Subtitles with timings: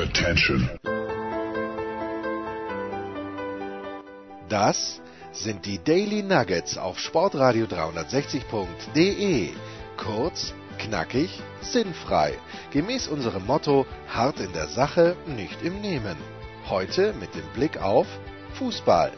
[0.00, 0.70] Attention.
[4.48, 9.50] Das sind die Daily Nuggets auf Sportradio 360.de.
[9.98, 12.32] Kurz, knackig, sinnfrei.
[12.70, 16.16] Gemäß unserem Motto: hart in der Sache, nicht im Nehmen.
[16.70, 18.06] Heute mit dem Blick auf
[18.54, 19.12] Fußball.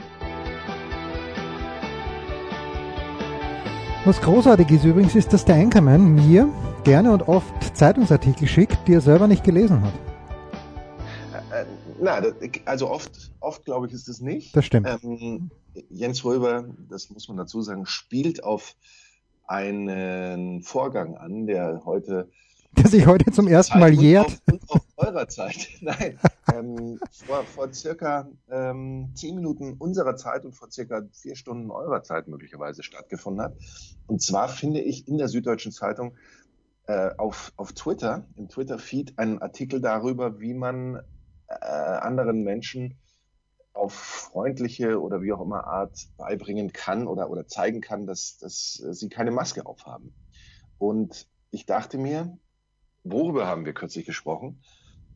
[4.05, 6.49] Was großartig ist übrigens, ist, dass der Anchorman mir
[6.83, 10.12] gerne und oft Zeitungsartikel schickt, die er selber nicht gelesen hat.
[12.03, 12.35] Na, das,
[12.65, 14.57] also oft, oft glaube ich, ist es nicht.
[14.57, 14.89] Das stimmt.
[14.89, 15.53] Ähm,
[15.89, 18.75] Jens Röber, das muss man dazu sagen, spielt auf
[19.47, 22.29] einen Vorgang an, der heute
[22.77, 24.41] der sich heute zum ersten Mal jährt.
[24.51, 25.69] Und auf, und auf eurer Zeit.
[25.81, 26.19] Nein,
[26.53, 32.03] ähm, vor, vor circa ähm, zehn Minuten unserer Zeit und vor circa vier Stunden eurer
[32.03, 33.57] Zeit möglicherweise stattgefunden hat.
[34.09, 36.17] Und zwar finde ich in der Süddeutschen Zeitung
[36.87, 41.01] äh, auf, auf Twitter, im Twitter-Feed, einen Artikel darüber, wie man
[41.61, 42.99] äh, anderen Menschen
[43.73, 48.75] auf freundliche oder wie auch immer Art beibringen kann oder, oder zeigen kann, dass, dass
[48.75, 50.15] sie keine Maske aufhaben.
[50.79, 52.39] Und ich dachte mir,
[53.05, 54.63] worüber haben wir kürzlich gesprochen?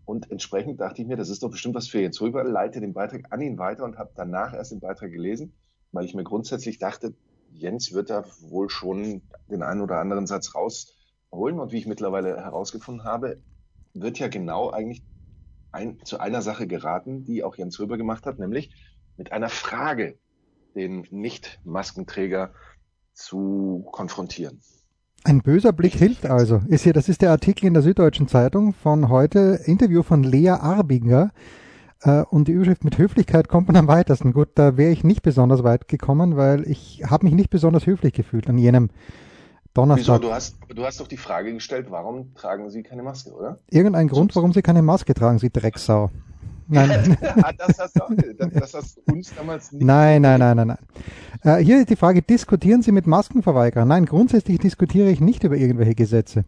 [0.05, 2.95] Und entsprechend dachte ich mir, das ist doch bestimmt was für Jens Rüber, leite den
[2.95, 5.53] Beitrag an ihn weiter und habe danach erst den Beitrag gelesen,
[5.91, 7.15] weil ich mir grundsätzlich dachte,
[7.51, 11.59] Jens wird da wohl schon den einen oder anderen Satz rausholen.
[11.59, 13.43] Und wie ich mittlerweile herausgefunden habe,
[13.95, 15.03] wird ja genau eigentlich
[15.77, 18.71] ein, zu einer Sache geraten, die auch Jens Rüber gemacht hat, nämlich
[19.17, 20.19] mit einer Frage
[20.75, 22.53] den Nicht-Maskenträger
[23.13, 24.61] zu konfrontieren.
[25.25, 26.63] Ein böser Blick hilft also.
[26.69, 30.51] Ist hier, das ist der Artikel in der Süddeutschen Zeitung von heute, Interview von Lea
[30.51, 31.33] Arbinger.
[32.03, 34.33] Äh, und die Überschrift mit Höflichkeit kommt man am weitesten.
[34.33, 38.13] Gut, da wäre ich nicht besonders weit gekommen, weil ich habe mich nicht besonders höflich
[38.13, 38.91] gefühlt an jenem
[39.77, 40.21] Donnerstag.
[40.21, 40.29] Wieso?
[40.29, 43.59] Du hast, du hast doch die Frage gestellt, warum tragen Sie keine Maske, oder?
[43.71, 46.11] Irgendein Grund, warum Sie keine Maske tragen, Sie Drecksau.
[46.69, 47.17] Nein.
[47.43, 48.11] Ah, das, hast auch,
[48.53, 49.85] das hast uns damals nicht.
[49.85, 50.79] Nein, nein, nein, nein, nein.
[51.43, 53.87] Äh, hier ist die Frage, diskutieren Sie mit Maskenverweigerern?
[53.87, 56.45] Nein, grundsätzlich diskutiere ich nicht über irgendwelche Gesetze.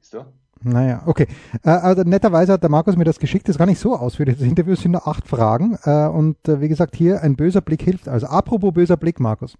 [0.00, 0.24] Ist so?
[0.62, 1.26] Naja, okay.
[1.62, 4.38] Äh, also netterweise hat der Markus mir das geschickt, das ist gar nicht so ausführlich.
[4.38, 5.78] Das Interview sind nur acht Fragen.
[5.84, 8.08] Äh, und äh, wie gesagt, hier ein böser Blick hilft.
[8.08, 9.56] Also apropos böser Blick, Markus.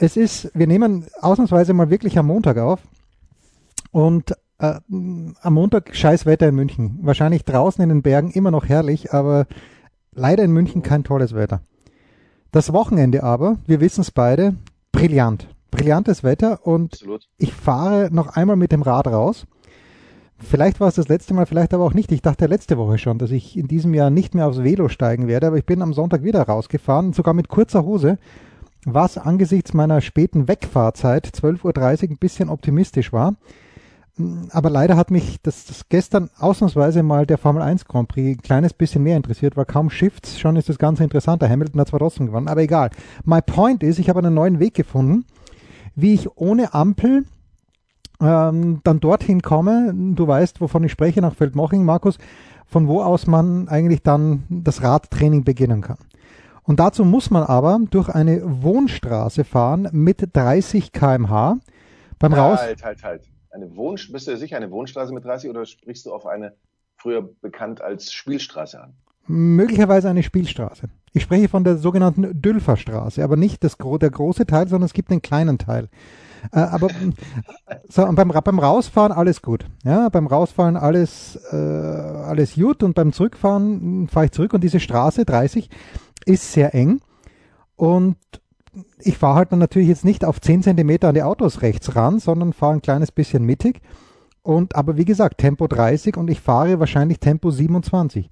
[0.00, 2.80] Es ist, wir nehmen ausnahmsweise mal wirklich am Montag auf.
[3.90, 7.00] Und äh, am Montag scheiß Wetter in München.
[7.02, 9.46] Wahrscheinlich draußen in den Bergen immer noch herrlich, aber
[10.12, 11.62] leider in München kein tolles Wetter.
[12.52, 14.54] Das Wochenende aber, wir wissen es beide,
[14.92, 15.48] brillant.
[15.72, 17.28] Brillantes Wetter und Absolut.
[17.36, 19.46] ich fahre noch einmal mit dem Rad raus.
[20.38, 22.12] Vielleicht war es das letzte Mal, vielleicht aber auch nicht.
[22.12, 25.26] Ich dachte letzte Woche schon, dass ich in diesem Jahr nicht mehr aufs Velo steigen
[25.26, 28.18] werde, aber ich bin am Sonntag wieder rausgefahren, sogar mit kurzer Hose,
[28.84, 31.64] was angesichts meiner späten Wegfahrzeit, 12.30
[32.04, 33.34] Uhr, ein bisschen optimistisch war.
[34.50, 38.42] Aber leider hat mich das, das gestern ausnahmsweise mal der Formel 1 Grand Prix ein
[38.42, 41.48] kleines bisschen mehr interessiert, weil kaum Shifts, schon ist das Ganze interessanter.
[41.48, 42.90] Hamilton hat zwar trotzdem gewonnen, aber egal.
[43.24, 45.24] My point ist, ich habe einen neuen Weg gefunden,
[45.94, 47.26] wie ich ohne Ampel
[48.20, 49.94] ähm, dann dorthin komme.
[49.94, 52.18] Du weißt, wovon ich spreche, nach Feldmoching, Markus,
[52.66, 55.98] von wo aus man eigentlich dann das Radtraining beginnen kann.
[56.68, 61.60] Und dazu muss man aber durch eine Wohnstraße fahren mit 30 kmh.
[62.18, 62.60] Beim Raus.
[62.60, 66.12] Halt, halt, halt eine Wohn bist du sicher eine Wohnstraße mit 30 oder sprichst du
[66.12, 66.52] auf eine
[66.98, 68.92] früher bekannt als Spielstraße an?
[69.26, 70.90] Möglicherweise eine Spielstraße.
[71.14, 75.10] Ich spreche von der sogenannten Dülferstraße, aber nicht das, der große Teil, sondern es gibt
[75.10, 75.88] einen kleinen Teil.
[76.52, 76.88] Äh, aber
[77.88, 79.64] so, und beim, beim Rausfahren alles gut.
[79.84, 84.80] Ja, beim Rausfahren alles, äh, alles gut und beim Zurückfahren fahre ich zurück und diese
[84.80, 85.70] Straße 30
[86.28, 87.00] ist sehr eng
[87.76, 88.16] und
[89.00, 92.18] ich fahre halt dann natürlich jetzt nicht auf 10 Zentimeter an die Autos rechts ran,
[92.18, 93.80] sondern fahre ein kleines bisschen mittig.
[94.42, 98.30] Und aber wie gesagt, Tempo 30 und ich fahre wahrscheinlich Tempo 27.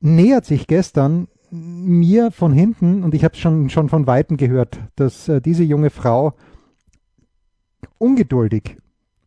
[0.00, 5.28] Nähert sich gestern mir von hinten, und ich habe schon, schon von Weitem gehört, dass
[5.28, 6.34] äh, diese junge Frau
[7.98, 8.76] ungeduldig,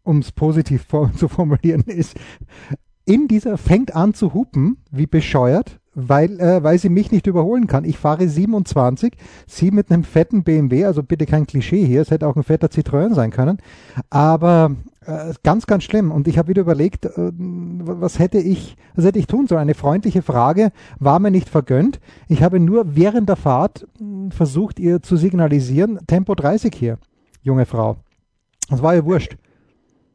[0.04, 2.18] um es positiv zu formulieren, ist,
[3.06, 7.66] in dieser fängt an zu hupen, wie bescheuert, weil, äh, weil sie mich nicht überholen
[7.66, 7.84] kann.
[7.84, 9.14] Ich fahre 27,
[9.48, 12.68] sie mit einem fetten BMW, also bitte kein Klischee hier, es hätte auch ein fetter
[12.68, 13.58] Citroën sein können,
[14.12, 16.12] aber äh, ganz, ganz schlimm.
[16.12, 19.62] Und ich habe wieder überlegt, äh, was hätte ich, was hätte ich tun sollen?
[19.62, 22.00] Eine freundliche Frage war mir nicht vergönnt.
[22.28, 27.00] Ich habe nur während der Fahrt hm, versucht, ihr zu signalisieren, Tempo 30 hier,
[27.42, 27.98] junge Frau.
[28.70, 29.36] Das war ihr wurscht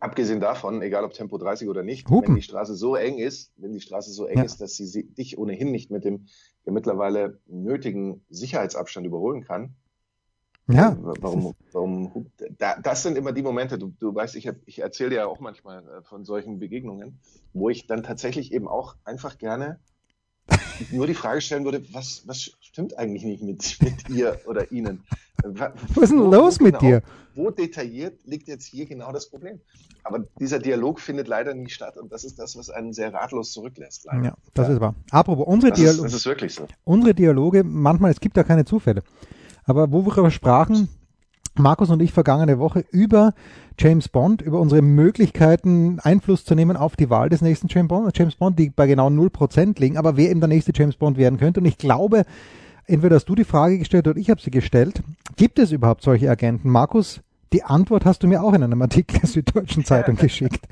[0.03, 2.29] abgesehen davon, egal ob Tempo 30 oder nicht, Hupen.
[2.29, 4.45] wenn die Straße so eng ist, wenn die Straße so eng ja.
[4.45, 6.27] ist, dass sie dich ohnehin nicht mit dem
[6.65, 9.75] mittlerweile nötigen Sicherheitsabstand überholen kann,
[10.69, 10.97] Ja.
[11.01, 12.27] Warum, warum,
[12.59, 15.41] da, das sind immer die Momente, du, du weißt, ich, ich erzähle dir ja auch
[15.41, 17.19] manchmal äh, von solchen Begegnungen,
[17.53, 19.81] wo ich dann tatsächlich eben auch einfach gerne
[20.91, 25.03] nur die Frage stellen würde, was, was stimmt eigentlich nicht mit, mit ihr oder ihnen?
[25.45, 27.03] Was ist denn los mit genau, dir?
[27.35, 29.61] Wo detailliert liegt jetzt hier genau das Problem?
[30.05, 33.53] Aber dieser Dialog findet leider nie statt und das ist das, was einen sehr ratlos
[33.53, 34.05] zurücklässt.
[34.05, 34.25] Leider.
[34.25, 34.75] Ja, das ja.
[34.75, 34.95] ist wahr.
[35.11, 36.07] Apropos, unsere Dialoge.
[36.07, 36.67] Ist, das ist wirklich so.
[36.85, 39.03] Unsere Dialoge, manchmal, es gibt ja keine Zufälle.
[39.65, 40.89] Aber wo wir darüber sprachen,
[41.55, 43.35] Markus und ich vergangene Woche über
[43.79, 48.17] James Bond, über unsere Möglichkeiten Einfluss zu nehmen auf die Wahl des nächsten James Bond,
[48.17, 51.39] James Bond, die bei genau 0% liegen, aber wer eben der nächste James Bond werden
[51.39, 51.61] könnte.
[51.61, 52.25] Und ich glaube,
[52.87, 55.03] entweder hast du die Frage gestellt oder ich habe sie gestellt.
[55.37, 56.71] Gibt es überhaupt solche Agenten?
[56.71, 57.21] Markus,
[57.53, 60.67] die Antwort hast du mir auch in einem Artikel der Süddeutschen Zeitung geschickt.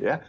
[0.00, 0.20] Ja,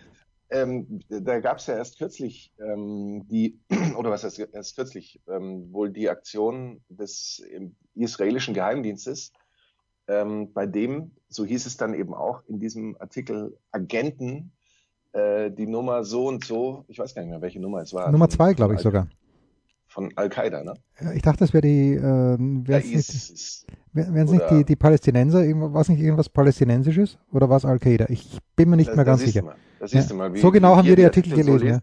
[0.51, 3.59] ähm, da gab es ja erst kürzlich ähm, die,
[3.97, 7.43] oder was heißt erst kürzlich, ähm, wohl die Aktion des
[7.95, 9.31] israelischen Geheimdienstes,
[10.07, 14.51] ähm, bei dem, so hieß es dann eben auch in diesem Artikel, Agenten
[15.13, 18.11] äh, die Nummer so und so, ich weiß gar nicht mehr, welche Nummer es war.
[18.11, 19.07] Nummer zwei, glaube ich sogar.
[19.91, 20.73] Von Al-Qaida, ne?
[21.15, 22.85] Ich dachte, das wäre die, äh, wäre es
[23.93, 28.05] nicht, nicht die, die Palästinenser, war es nicht irgendwas Palästinensisches oder war es Al-Qaida?
[28.07, 29.41] Ich bin mir nicht das, mehr ganz sicher.
[29.41, 30.13] Mal, das siehst ja.
[30.13, 31.59] du mal, wie, so genau haben wir die Artikel gelesen.
[31.59, 31.79] So ja.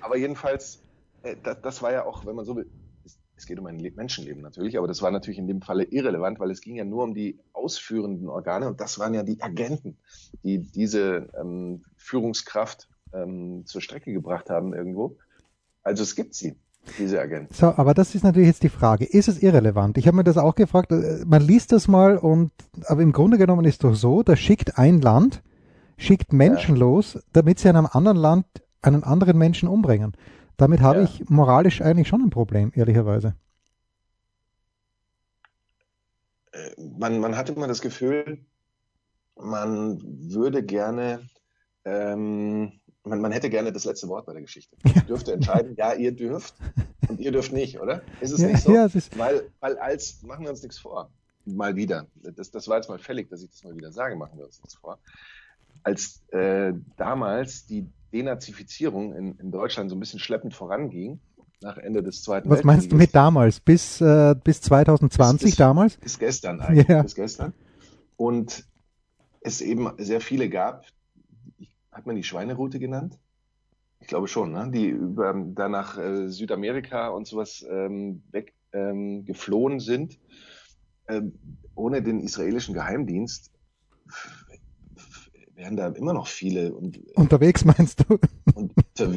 [0.00, 0.80] Aber jedenfalls,
[1.22, 2.66] äh, das, das, war ja auch, wenn man so will,
[3.04, 6.40] es, es geht um ein Menschenleben natürlich, aber das war natürlich in dem Falle irrelevant,
[6.40, 9.98] weil es ging ja nur um die ausführenden Organe und das waren ja die Agenten,
[10.42, 15.18] die diese ähm, Führungskraft ähm, zur Strecke gebracht haben irgendwo.
[15.82, 16.56] Also es gibt sie
[16.98, 17.52] diese Agenten.
[17.54, 19.04] So, aber das ist natürlich jetzt die Frage.
[19.04, 19.98] Ist es irrelevant?
[19.98, 20.92] Ich habe mir das auch gefragt.
[20.92, 22.52] Äh, man liest das mal und,
[22.86, 25.42] aber im Grunde genommen ist doch so, da schickt ein Land,
[25.96, 26.80] schickt Menschen ja.
[26.80, 28.46] los, damit sie in einem anderen Land
[28.82, 30.16] einen anderen Menschen umbringen.
[30.56, 31.04] Damit habe ja.
[31.04, 33.34] ich moralisch eigentlich schon ein Problem, ehrlicherweise.
[36.52, 38.44] Äh, man, man hatte immer das Gefühl,
[39.36, 41.20] man würde gerne
[41.84, 44.76] ähm, man, man, hätte gerne das letzte Wort bei der Geschichte.
[44.84, 46.54] Ich dürfte entscheiden, ja, ihr dürft
[47.08, 48.02] und ihr dürft nicht, oder?
[48.20, 48.74] Ist es ja, nicht so?
[48.74, 51.10] Ja, es ist weil, weil als, machen wir uns nichts vor,
[51.44, 54.38] mal wieder, das, das war jetzt mal fällig, dass ich das mal wieder sage, machen
[54.38, 54.98] wir uns nichts vor.
[55.82, 61.20] Als äh, damals die Denazifizierung in, in Deutschland so ein bisschen schleppend voranging,
[61.62, 63.60] nach Ende des Zweiten Was meinst du mit damals?
[63.60, 65.96] Bis, äh, bis 2020 bis, bis, damals?
[65.98, 67.02] Bis gestern eigentlich, ja.
[67.02, 67.52] bis gestern.
[68.16, 68.64] Und
[69.42, 70.86] es eben sehr viele gab,
[71.92, 73.18] hat man die Schweineroute genannt?
[74.00, 74.70] Ich glaube schon, ne?
[74.72, 79.26] die über, da nach äh, Südamerika und sowas ähm, weg ähm,
[79.78, 80.18] sind.
[81.08, 81.32] Ähm,
[81.74, 83.50] ohne den israelischen Geheimdienst
[85.54, 86.72] wären da immer noch viele.
[86.72, 88.18] Und, äh, unterwegs meinst du?
[88.54, 88.72] Und,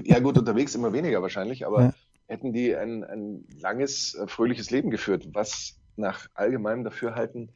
[0.06, 1.94] ja gut, unterwegs immer weniger wahrscheinlich, aber ja.
[2.28, 7.52] hätten die ein, ein langes, äh, fröhliches Leben geführt, was nach allgemeinem Dafürhalten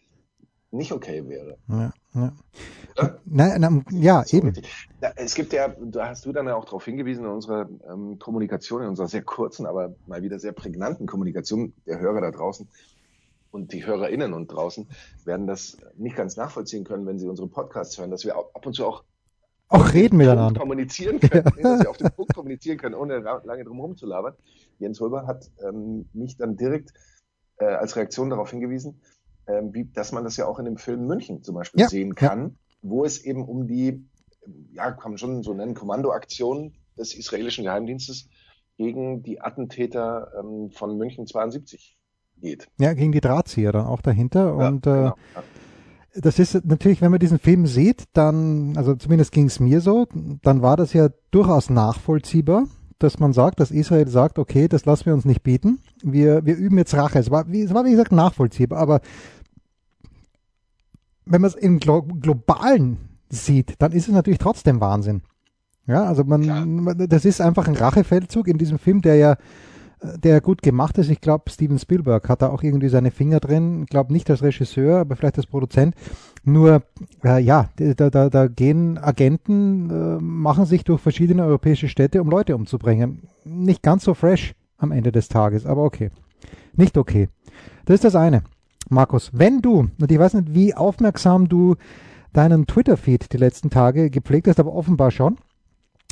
[0.71, 1.57] nicht okay wäre.
[1.67, 2.33] Ja, ja.
[3.25, 4.53] Na, na, ja so eben.
[5.01, 8.17] Ja, es gibt ja, da hast du dann ja auch darauf hingewiesen in unserer ähm,
[8.17, 12.67] Kommunikation, in unserer sehr kurzen, aber mal wieder sehr prägnanten Kommunikation der Hörer da draußen
[13.51, 14.87] und die HörerInnen und draußen
[15.25, 18.73] werden das nicht ganz nachvollziehen können, wenn sie unsere Podcasts hören, dass wir ab und
[18.73, 19.03] zu auch
[19.69, 20.61] auch reden miteinander.
[20.61, 21.63] kommunizieren können, ja.
[21.63, 24.33] dass wir auf den Punkt kommunizieren können, ohne lange drum herum zu labern.
[24.79, 26.93] Jens Röber hat ähm, mich dann direkt
[27.57, 29.01] äh, als Reaktion darauf hingewiesen,
[29.47, 32.15] ähm, wie, dass man das ja auch in dem Film München zum Beispiel ja, sehen
[32.15, 32.55] kann, ja.
[32.81, 34.05] wo es eben um die,
[34.71, 38.29] ja, kann man schon so nennen, Kommandoaktion des israelischen Geheimdienstes
[38.77, 41.97] gegen die Attentäter ähm, von München 72
[42.39, 42.67] geht.
[42.79, 44.55] Ja, gegen die Drahtzieher dann auch dahinter.
[44.59, 45.15] Ja, und äh, genau.
[46.15, 50.07] das ist natürlich, wenn man diesen Film sieht, dann, also zumindest ging es mir so,
[50.43, 52.67] dann war das ja durchaus nachvollziehbar,
[52.99, 55.79] dass man sagt, dass Israel sagt, okay, das lassen wir uns nicht bieten.
[56.03, 57.19] Wir, wir üben jetzt Rache.
[57.19, 59.01] Es war, wie, es war, wie gesagt, nachvollziehbar, aber
[61.29, 62.97] wenn man es im Glo globalen
[63.29, 65.21] sieht, dann ist es natürlich trotzdem Wahnsinn.
[65.85, 69.37] Ja, also man, man, das ist einfach ein Rachefeldzug in diesem Film, der ja,
[70.01, 71.09] der gut gemacht ist.
[71.09, 73.83] Ich glaube, Steven Spielberg hat da auch irgendwie seine Finger drin.
[73.83, 75.95] Ich glaube nicht als Regisseur, aber vielleicht als Produzent.
[76.43, 76.83] Nur,
[77.23, 82.29] äh, ja, da, da, da gehen Agenten, äh, machen sich durch verschiedene europäische Städte, um
[82.29, 83.23] Leute umzubringen.
[83.43, 86.11] Nicht ganz so fresh am Ende des Tages, aber okay.
[86.73, 87.29] Nicht okay.
[87.85, 88.43] Das ist das eine.
[88.89, 91.75] Markus, wenn du, und ich weiß nicht, wie aufmerksam du
[92.33, 95.37] deinen Twitter-Feed die letzten Tage gepflegt hast, aber offenbar schon.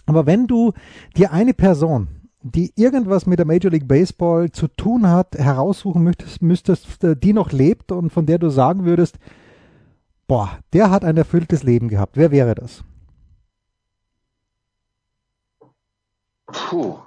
[0.06, 0.74] Aber wenn du
[1.16, 2.08] dir eine Person,
[2.42, 7.52] die irgendwas mit der Major League Baseball zu tun hat, heraussuchen müsstest, müsstest, die noch
[7.52, 9.18] lebt und von der du sagen würdest,
[10.28, 12.18] boah, der hat ein erfülltes Leben gehabt.
[12.18, 12.84] Wer wäre das?
[16.46, 16.98] Puh.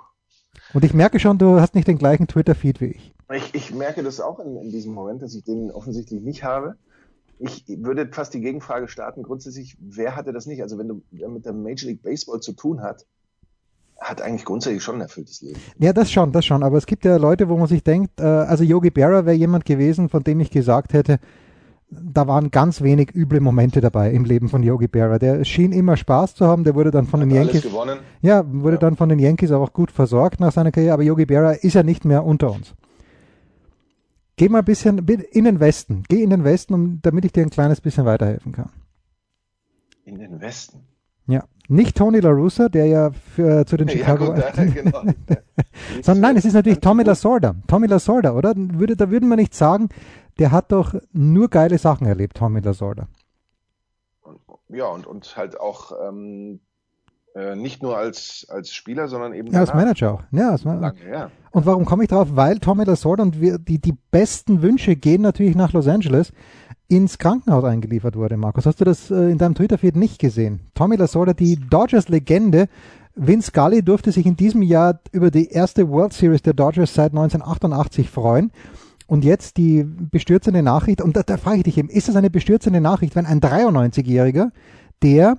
[0.74, 3.14] Und ich merke schon, du hast nicht den gleichen Twitter-Feed wie ich.
[3.34, 6.76] Ich, ich merke das auch in, in diesem Moment, dass ich den offensichtlich nicht habe.
[7.38, 9.22] Ich würde fast die Gegenfrage starten.
[9.22, 10.62] Grundsätzlich, wer hatte das nicht?
[10.62, 13.06] Also wenn du wer mit der Major League Baseball zu tun hat,
[14.00, 15.58] hat eigentlich grundsätzlich schon ein erfülltes Leben.
[15.78, 16.62] Ja, das schon, das schon.
[16.62, 19.64] Aber es gibt ja Leute, wo man sich denkt, äh, also Yogi Berra wäre jemand
[19.64, 21.18] gewesen, von dem ich gesagt hätte,
[21.90, 25.18] da waren ganz wenig üble Momente dabei im Leben von Yogi Berra.
[25.18, 26.64] Der schien immer Spaß zu haben.
[26.64, 27.98] Der wurde dann von Hat den alles Yankees, gewonnen.
[28.20, 28.80] ja, wurde Ja.
[28.80, 30.94] dann von den Yankees auch gut versorgt nach seiner Karriere.
[30.94, 32.74] Aber Yogi Berra ist ja nicht mehr unter uns.
[34.38, 36.04] Geh mal ein bisschen in den Westen.
[36.08, 38.70] Geh in den Westen, um, damit ich dir ein kleines bisschen weiterhelfen kann.
[40.04, 40.86] In den Westen.
[41.26, 45.02] Ja, nicht Tony La Russa, der ja für, zu den Chicago, ja, gut, genau.
[46.02, 47.56] sondern nein, es ist natürlich Tommy Lasorda.
[47.66, 48.54] Tommy Lasorda, oder?
[48.56, 49.88] Würde, da würden wir nicht sagen,
[50.38, 53.08] der hat doch nur geile Sachen erlebt, Tommy Lasorda.
[54.68, 56.60] Ja, und, und halt auch ähm,
[57.34, 59.74] äh, nicht nur als, als Spieler, sondern eben Ja, als.
[59.74, 60.22] Manager auch.
[60.30, 60.94] Ja, als Manager.
[60.94, 61.30] Lange, ja.
[61.50, 62.28] Und warum komme ich drauf?
[62.32, 66.32] Weil Tommy Lasorda und wir, die, die besten Wünsche gehen natürlich nach Los Angeles
[66.88, 68.66] ins Krankenhaus eingeliefert wurde, Markus.
[68.66, 70.60] Hast du das äh, in deinem Twitter-Feed nicht gesehen?
[70.74, 72.68] Tommy Lasorda, die Dodgers-Legende,
[73.14, 77.12] Vince Scully durfte sich in diesem Jahr über die erste World Series der Dodgers seit
[77.12, 78.52] 1988 freuen.
[79.06, 82.30] Und jetzt die bestürzende Nachricht, und da, da frage ich dich eben, ist das eine
[82.30, 84.50] bestürzende Nachricht, wenn ein 93-Jähriger,
[85.02, 85.38] der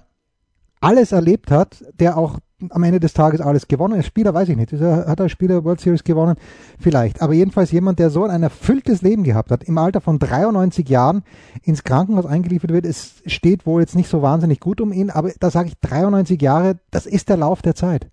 [0.81, 2.39] alles erlebt hat, der auch
[2.69, 4.05] am Ende des Tages alles gewonnen ist.
[4.07, 4.73] Spieler weiß ich nicht.
[4.73, 6.35] Er- Hat er Spieler World Series gewonnen?
[6.79, 7.21] Vielleicht.
[7.21, 11.23] Aber jedenfalls jemand, der so ein erfülltes Leben gehabt hat, im Alter von 93 Jahren
[11.63, 12.85] ins Krankenhaus eingeliefert wird.
[12.85, 16.41] Es steht wohl jetzt nicht so wahnsinnig gut um ihn, aber da sage ich 93
[16.41, 18.07] Jahre, das ist der Lauf der Zeit.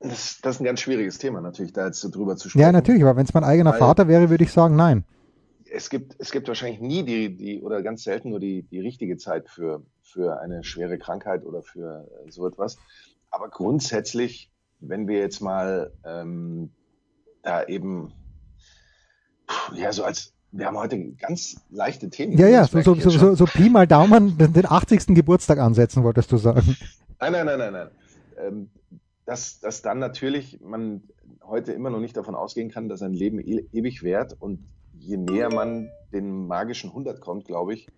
[0.00, 2.62] Das, das ist ein ganz schwieriges Thema natürlich, da jetzt so drüber zu sprechen.
[2.62, 5.04] Ja, natürlich, aber wenn es mein eigener Weil- Vater wäre, würde ich sagen, nein.
[5.68, 9.16] Es gibt, es gibt wahrscheinlich nie die, die oder ganz selten nur die, die richtige
[9.16, 12.78] Zeit für, für eine schwere Krankheit oder für äh, so etwas.
[13.30, 16.70] Aber grundsätzlich, wenn wir jetzt mal ähm,
[17.42, 18.12] da eben,
[19.74, 22.38] ja, so als, wir haben heute ganz leichte Themen.
[22.38, 25.08] Ja, ja, so, so, so, so, Pi mal Daumen den, den 80.
[25.08, 26.76] Geburtstag ansetzen, wolltest du sagen.
[27.18, 27.90] Nein, nein, nein, nein, nein.
[28.38, 28.70] Ähm,
[29.24, 31.02] dass, dass dann natürlich man
[31.42, 34.64] heute immer noch nicht davon ausgehen kann, dass ein Leben e ewig währt und
[34.98, 37.88] je näher man den magischen 100 kommt, glaube ich,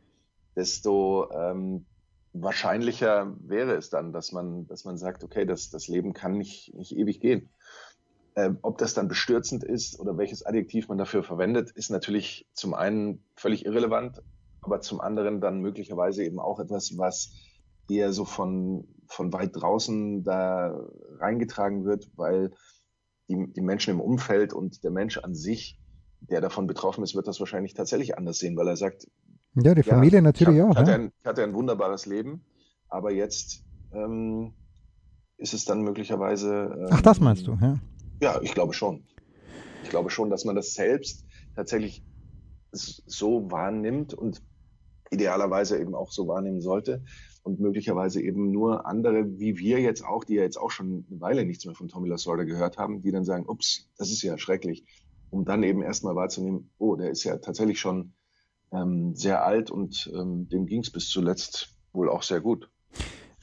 [0.56, 1.86] desto ähm,
[2.32, 6.74] wahrscheinlicher wäre es dann, dass man, dass man sagt, okay, das, das Leben kann nicht,
[6.74, 7.50] nicht ewig gehen.
[8.36, 12.74] Ähm, ob das dann bestürzend ist oder welches Adjektiv man dafür verwendet, ist natürlich zum
[12.74, 14.22] einen völlig irrelevant,
[14.60, 17.32] aber zum anderen dann möglicherweise eben auch etwas, was
[17.90, 20.78] eher so von, von weit draußen da
[21.18, 22.52] reingetragen wird, weil
[23.28, 25.78] die, die Menschen im Umfeld und der Mensch an sich,
[26.20, 29.08] der davon betroffen ist, wird das wahrscheinlich tatsächlich anders sehen, weil er sagt,
[29.64, 30.72] Ja, die ja, Familie natürlich ich, hab, auch.
[30.72, 30.96] ich, hatte Ja.
[30.96, 32.44] ein, ich hatte ein wunderbares Leben,
[32.88, 34.52] aber jetzt ähm,
[35.36, 36.76] ist es dann möglicherweise.
[36.78, 37.78] Ähm, Ach, das meinst du, ja.
[38.20, 39.04] Ja, ich glaube schon.
[39.82, 41.24] Ich glaube schon, dass man das selbst
[41.54, 42.04] tatsächlich
[42.72, 44.42] so wahrnimmt und
[45.10, 47.04] idealerweise eben auch so wahrnehmen sollte
[47.42, 51.20] und möglicherweise eben nur andere, wie wir jetzt auch, die ja jetzt auch schon eine
[51.20, 54.36] Weile nichts mehr von Tommy Lasorda gehört haben, die dann sagen, ups, das ist ja
[54.36, 54.84] schrecklich,
[55.30, 58.12] um dann eben erstmal wahrzunehmen, oh, der ist ja tatsächlich schon
[58.72, 62.68] ähm, sehr alt und ähm, dem ging es bis zuletzt wohl auch sehr gut.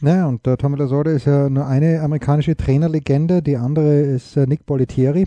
[0.01, 4.45] Naja, und der Tommy Lasorda ist ja nur eine amerikanische Trainerlegende, die andere ist äh,
[4.45, 5.25] Nick Bollettieri,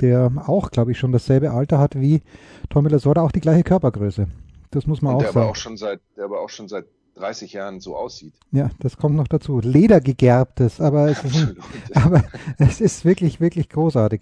[0.00, 2.22] der auch, glaube ich, schon dasselbe Alter hat wie
[2.68, 4.26] Tommy Lasorda, auch die gleiche Körpergröße.
[4.70, 5.44] Das muss man Und auch der sagen.
[5.44, 8.34] aber auch schon seit, der aber auch schon seit 30 Jahren so aussieht.
[8.52, 9.60] ja, das kommt noch dazu.
[9.60, 11.54] Ledergegerbtes, aber es ist,
[11.94, 12.24] aber
[12.58, 14.20] es ist wirklich, wirklich großartig.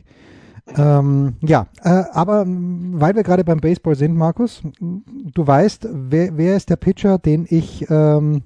[0.75, 6.37] Ähm, ja, äh, aber m, weil wir gerade beim Baseball sind, Markus, du weißt, wer,
[6.37, 8.42] wer ist der Pitcher, den ich ähm,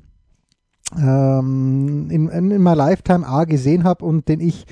[0.99, 4.67] ähm, in, in, in my Lifetime A gesehen habe und den ich,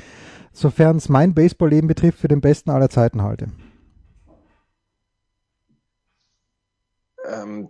[0.52, 3.48] sofern es mein Baseball-Leben betrifft, für den besten aller Zeiten halte?
[7.28, 7.68] ähm,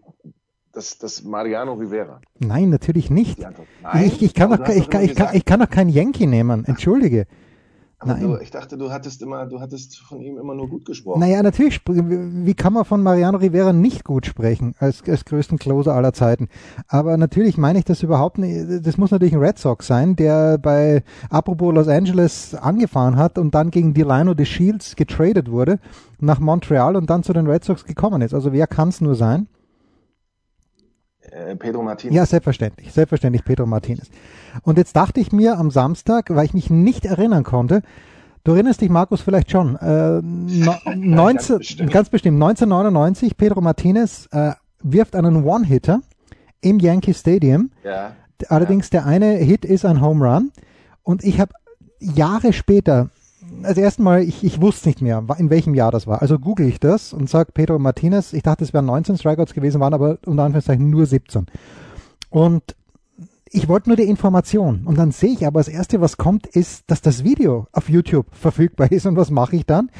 [0.73, 2.21] das, das Mariano Rivera.
[2.39, 3.45] Nein, natürlich nicht.
[3.45, 3.67] Antwort.
[4.03, 6.65] Ich, ich, kann doch, ich, kann, ich, kann, ich kann doch keinen Yankee nehmen.
[6.65, 7.27] Entschuldige.
[8.01, 8.23] Aber nein.
[8.23, 11.19] Du, ich dachte, du hattest immer, du hattest von ihm immer nur gut gesprochen.
[11.19, 11.81] Naja, natürlich.
[11.87, 16.49] Wie kann man von Mariano Rivera nicht gut sprechen als, als größten Closer aller Zeiten?
[16.87, 18.87] Aber natürlich meine ich das überhaupt nicht.
[18.87, 23.53] Das muss natürlich ein Red Sox sein, der bei apropos Los Angeles angefahren hat und
[23.55, 25.81] dann gegen Delano de Shields getradet wurde
[26.21, 28.33] nach Montreal und dann zu den Red Sox gekommen ist.
[28.33, 29.49] Also wer kann es nur sein?
[31.33, 32.15] Äh, Pedro Martinez.
[32.15, 32.93] Ja, selbstverständlich.
[32.93, 34.09] Selbstverständlich Pedro Martinez.
[34.63, 37.83] Und jetzt dachte ich mir am Samstag, weil ich mich nicht erinnern konnte,
[38.45, 41.93] du erinnerst dich, Markus, vielleicht schon, äh, no, 19, bestimmt.
[41.93, 46.01] ganz bestimmt, 1999, Pedro Martinez äh, wirft einen One-Hitter
[46.61, 47.71] im Yankee Stadium.
[47.85, 48.13] ja.
[48.49, 50.53] Allerdings der eine Hit ist ein Home Run.
[51.03, 51.53] Und ich habe
[51.99, 53.11] Jahre später,
[53.63, 56.23] also erstmal, ich, ich wusste nicht mehr, in welchem Jahr das war.
[56.23, 59.81] Also google ich das und sage Pedro Martinez, ich dachte, es wären 19 Strikeouts gewesen,
[59.81, 61.47] waren aber unter Anführungszeichen nur 17.
[62.31, 62.77] Und
[63.51, 64.83] ich wollte nur die Information.
[64.85, 68.27] Und dann sehe ich aber, das Erste, was kommt, ist, dass das Video auf YouTube
[68.33, 69.07] verfügbar ist.
[69.07, 69.91] Und was mache ich dann?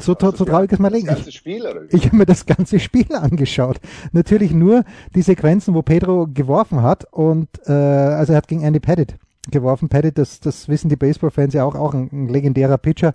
[0.00, 1.14] So, also, so traurig ist mein Leben.
[1.16, 1.42] Ich,
[1.90, 3.80] ich habe mir das ganze Spiel angeschaut.
[4.12, 4.84] Natürlich nur
[5.14, 7.12] die Sequenzen, wo Pedro geworfen hat.
[7.12, 9.16] Und äh, also er hat gegen Andy Pettit
[9.50, 9.88] geworfen.
[9.88, 13.14] Pettit, das, das wissen die Baseball-Fans ja auch, auch ein, ein legendärer Pitcher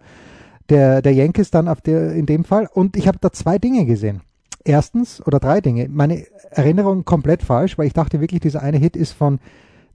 [0.70, 2.68] der, der Yankees dann auf der, in dem Fall.
[2.74, 4.22] Und ich habe da zwei Dinge gesehen.
[4.64, 5.90] Erstens, oder drei Dinge.
[5.90, 9.40] Meine Erinnerung komplett falsch, weil ich dachte wirklich, dieser eine Hit ist von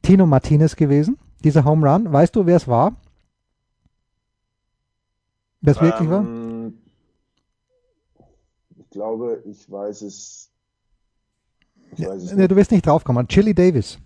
[0.02, 2.12] Tino Martinez gewesen, dieser Home Run.
[2.12, 2.96] Weißt du, wer es war?
[5.60, 6.20] Wer es ähm, wirklich war?
[6.20, 6.74] Ähm,
[8.76, 10.50] ich glaube, ich weiß es.
[11.92, 13.28] Ich ja, weiß es ne, du wirst nicht draufkommen.
[13.28, 13.98] Chili Davis.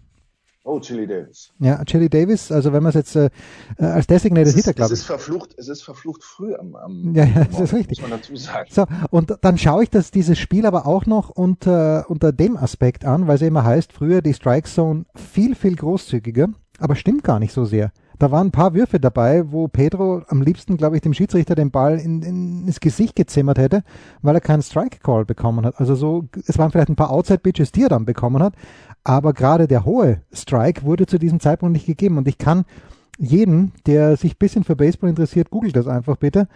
[0.71, 1.53] Oh, Chili Davis.
[1.59, 3.29] Ja, Chili Davis, also wenn man es jetzt äh,
[3.77, 4.93] äh als Designated Hitter, glaube ich.
[4.93, 8.01] Es ist verflucht, es ist verflucht früh am, am Ja, ja, das ist richtig.
[8.01, 8.69] Muss man dazu sagen.
[8.71, 13.05] So, und dann schaue ich das, dieses Spiel aber auch noch unter, unter dem Aspekt
[13.05, 16.47] an, weil es immer heißt, früher die Strike Zone viel, viel großzügiger,
[16.79, 17.91] aber stimmt gar nicht so sehr.
[18.21, 21.71] Da waren ein paar Würfe dabei, wo Pedro am liebsten, glaube ich, dem Schiedsrichter den
[21.71, 23.83] Ball in, in, ins Gesicht gezimmert hätte,
[24.21, 25.81] weil er keinen Strike Call bekommen hat.
[25.81, 28.53] Also so, es waren vielleicht ein paar Outside Pitches, die er dann bekommen hat,
[29.05, 32.19] aber gerade der hohe Strike wurde zu diesem Zeitpunkt nicht gegeben.
[32.19, 32.67] Und ich kann
[33.17, 36.47] jeden, der sich ein bisschen für Baseball interessiert, googelt das einfach bitte.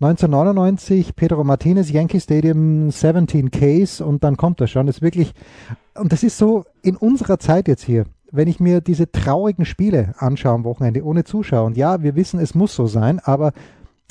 [0.00, 4.86] 1999 Pedro Martinez, Yankee Stadium 17 Case und dann kommt das schon.
[4.86, 5.34] Das ist wirklich,
[5.98, 10.14] und das ist so in unserer Zeit jetzt hier, wenn ich mir diese traurigen Spiele
[10.18, 11.66] anschaue am Wochenende ohne Zuschauer.
[11.66, 13.52] Und ja, wir wissen, es muss so sein, aber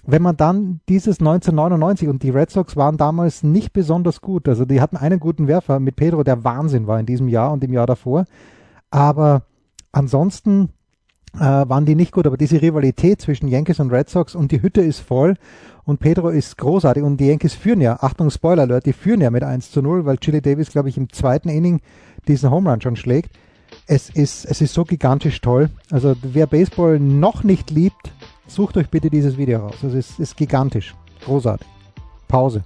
[0.05, 4.47] wenn man dann dieses 1999 und die Red Sox waren damals nicht besonders gut.
[4.47, 7.63] Also die hatten einen guten Werfer mit Pedro, der Wahnsinn war in diesem Jahr und
[7.63, 8.25] im Jahr davor.
[8.89, 9.43] Aber
[9.91, 10.69] ansonsten
[11.35, 12.25] äh, waren die nicht gut.
[12.25, 15.35] Aber diese Rivalität zwischen Yankees und Red Sox und die Hütte ist voll
[15.83, 19.31] und Pedro ist großartig und die Yankees führen ja, Achtung Spoiler Alert, die führen ja
[19.31, 21.81] mit 1 zu 0, weil Chili Davis, glaube ich, im zweiten Inning
[22.27, 23.31] diesen Home Run schon schlägt.
[23.91, 25.69] Es ist, es ist so gigantisch toll.
[25.89, 28.11] Also wer Baseball noch nicht liebt,
[28.49, 29.75] Sucht euch bitte dieses Video raus.
[29.83, 30.95] Es ist, ist gigantisch.
[31.23, 31.67] Großartig.
[32.27, 32.63] Pause.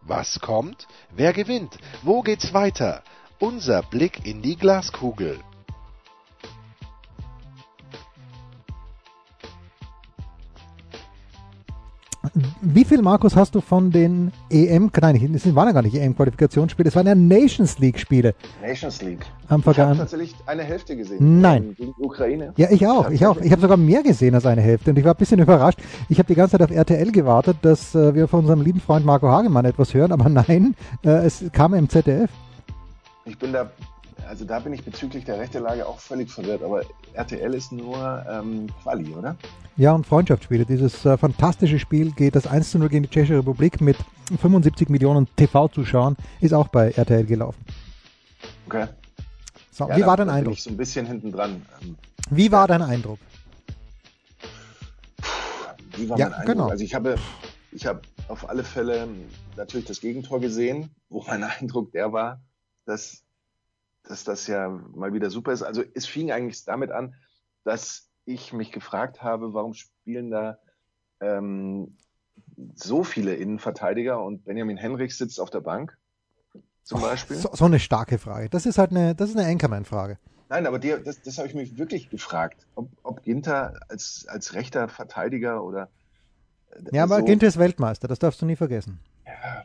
[0.00, 0.88] Was kommt?
[1.14, 1.78] Wer gewinnt?
[2.02, 3.02] Wo geht's weiter?
[3.38, 5.38] Unser Blick in die Glaskugel.
[12.60, 16.88] Wie viel, Markus, hast du von den EM, nein, es waren ja gar nicht EM-Qualifikationsspiele,
[16.88, 18.34] es waren ja Nations League-Spiele.
[18.62, 19.26] Nations League.
[19.48, 21.40] Am ich habe tatsächlich eine Hälfte gesehen.
[21.40, 21.74] Nein.
[21.76, 22.52] Gegen Ukraine.
[22.56, 23.40] Ja, ich auch, ich auch.
[23.40, 25.78] Ich habe sogar mehr gesehen als eine Hälfte und ich war ein bisschen überrascht.
[26.08, 29.06] Ich habe die ganze Zeit auf RTL gewartet, dass äh, wir von unserem lieben Freund
[29.06, 32.30] Marco Hagemann etwas hören, aber nein, äh, es kam im ZDF.
[33.24, 33.70] Ich bin da
[34.26, 36.82] also da bin ich bezüglich der Rechtelage auch völlig verwirrt, aber
[37.14, 39.36] RTL ist nur ähm, Quali, oder?
[39.76, 40.64] Ja, und Freundschaftsspiele.
[40.64, 43.96] Dieses äh, fantastische Spiel geht das 1 zu 0 gegen die Tschechische Republik mit
[44.40, 47.64] 75 Millionen TV-Zuschauern, ist auch bei RTL gelaufen.
[48.66, 48.86] Okay.
[49.70, 50.44] So, ja, wie da, war dein Eindruck?
[50.44, 51.62] Bin ich so ein bisschen hinten dran.
[51.82, 51.96] Ähm,
[52.30, 53.18] wie war dein Eindruck?
[55.96, 56.54] Wie war ja, mein Eindruck?
[56.54, 56.68] Genau.
[56.68, 57.16] Also ich habe,
[57.72, 59.08] ich habe auf alle Fälle
[59.56, 62.40] natürlich das Gegentor gesehen, wo mein Eindruck der war,
[62.86, 63.25] dass
[64.06, 65.62] dass das ja mal wieder super ist.
[65.62, 67.14] Also es fing eigentlich damit an,
[67.64, 70.58] dass ich mich gefragt habe, warum spielen da
[71.20, 71.96] ähm,
[72.74, 75.96] so viele Innenverteidiger und Benjamin Henrichs sitzt auf der Bank
[76.82, 77.36] zum oh, Beispiel.
[77.36, 78.48] So, so, eine starke Frage.
[78.48, 80.18] Das ist halt eine, das ist eine Anchorman-Frage.
[80.48, 84.54] Nein, aber dir, das, das habe ich mich wirklich gefragt, ob, ob Ginter als, als
[84.54, 85.88] rechter Verteidiger oder.
[86.70, 89.00] Äh, ja, aber so, Ginter ist Weltmeister, das darfst du nie vergessen.
[89.26, 89.64] Ja,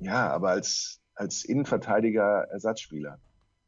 [0.00, 3.20] ja aber als, als Innenverteidiger Ersatzspieler.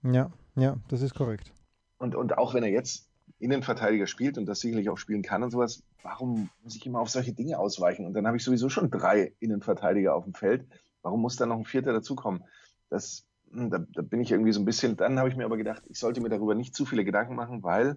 [0.02, 1.52] Ja, ja, das ist korrekt.
[1.98, 3.08] Und, und auch wenn er jetzt
[3.38, 7.10] Innenverteidiger spielt und das sicherlich auch spielen kann und sowas, warum muss ich immer auf
[7.10, 8.06] solche Dinge ausweichen?
[8.06, 10.66] Und dann habe ich sowieso schon drei Innenverteidiger auf dem Feld.
[11.02, 12.44] Warum muss da noch ein vierter dazukommen?
[12.88, 15.56] Das, hm, da, da bin ich irgendwie so ein bisschen, dann habe ich mir aber
[15.56, 17.96] gedacht, ich sollte mir darüber nicht zu viele Gedanken machen, weil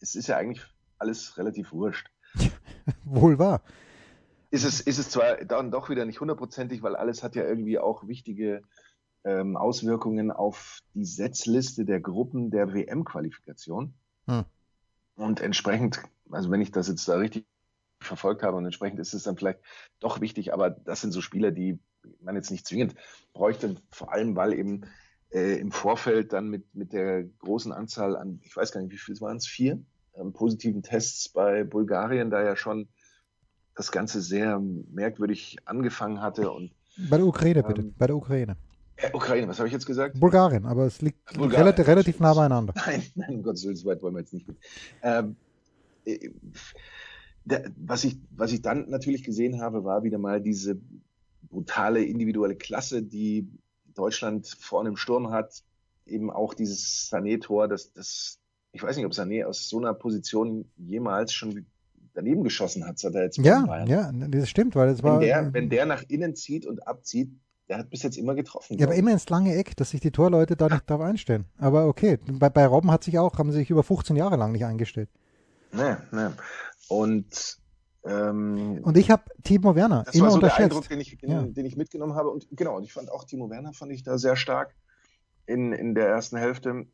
[0.00, 0.64] es ist ja eigentlich
[0.98, 2.10] alles relativ wurscht.
[3.04, 3.62] Wohl wahr.
[4.50, 7.78] Ist es, ist es zwar dann doch wieder nicht hundertprozentig, weil alles hat ja irgendwie
[7.78, 8.62] auch wichtige
[9.24, 13.94] ähm, Auswirkungen auf die Setzliste der Gruppen der WM-Qualifikation.
[14.26, 14.44] Hm.
[15.16, 17.44] Und entsprechend, also wenn ich das jetzt da richtig
[18.00, 19.60] verfolgt habe und entsprechend ist es dann vielleicht
[19.98, 21.78] doch wichtig, aber das sind so Spieler, die
[22.20, 22.94] man jetzt nicht zwingend
[23.34, 24.86] bräuchte, vor allem weil eben
[25.30, 28.98] äh, im Vorfeld dann mit, mit der großen Anzahl an, ich weiß gar nicht, wie
[28.98, 29.82] viel waren es, vier
[30.14, 32.88] ähm, positiven Tests bei Bulgarien, da ja schon
[33.74, 36.72] das Ganze sehr merkwürdig angefangen hatte und
[37.08, 38.56] bei der Ukraine bitte, ähm, bei der Ukraine.
[39.00, 40.18] Äh, Ukraine, was habe ich jetzt gesagt?
[40.18, 42.74] Bulgarien, aber es liegt Bulgarien, relativ, relativ nah beieinander.
[42.86, 44.46] Nein, nein, um Gottes Willen, so weit wollen wir jetzt nicht.
[45.02, 45.36] Ähm,
[46.04, 46.30] äh,
[47.76, 50.78] was, ich, was ich dann natürlich gesehen habe, war wieder mal diese
[51.42, 53.48] brutale individuelle Klasse, die
[53.94, 55.62] Deutschland vorne im Sturm hat.
[56.06, 58.38] Eben auch dieses Sané-Tor, das, das,
[58.72, 61.66] ich weiß nicht, ob Sané aus so einer Position jemals schon
[62.14, 63.84] daneben geschossen hat, seit er jetzt ja.
[63.86, 65.20] Ja, das stimmt, weil es war.
[65.20, 67.30] Der, wenn der nach innen zieht und abzieht,
[67.70, 68.76] der hat bis jetzt immer getroffen.
[68.78, 71.46] Ja, aber immer ins lange Eck, dass sich die Torleute da nicht darauf einstellen.
[71.56, 74.50] Aber okay, bei, bei Robben hat sich auch, haben sie sich über 15 Jahre lang
[74.50, 75.08] nicht eingestellt.
[75.72, 76.26] Nee, nee.
[76.88, 77.58] Und
[78.02, 80.58] ähm, und ich habe Timo Werner das immer war so unterschätzt.
[80.58, 81.42] der Eindruck, den ich, den, ja.
[81.42, 82.30] den ich mitgenommen habe.
[82.30, 84.74] Und genau, und ich fand auch Timo Werner fand ich da sehr stark
[85.46, 86.86] in, in der ersten Hälfte.